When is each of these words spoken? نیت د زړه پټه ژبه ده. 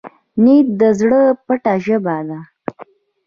نیت 0.43 0.67
د 0.79 0.81
زړه 0.99 1.21
پټه 1.45 1.73
ژبه 1.85 2.15
ده. 2.27 2.39